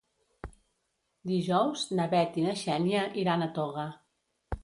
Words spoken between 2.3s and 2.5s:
i